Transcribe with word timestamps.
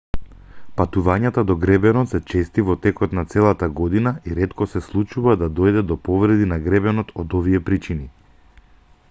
патувањата 0.79 1.41
до 1.51 1.55
гребенот 1.65 2.09
се 2.13 2.21
чести 2.31 2.65
во 2.69 2.77
текот 2.85 3.13
на 3.19 3.25
целата 3.35 3.69
година 3.81 4.15
и 4.31 4.35
ретко 4.41 4.69
се 4.73 4.83
случува 4.87 5.37
да 5.43 5.51
дојде 5.61 5.85
до 5.93 6.01
повреди 6.11 6.51
на 6.55 6.61
гребенот 6.67 7.15
од 7.25 7.39
овие 7.43 7.63
причини 7.71 8.11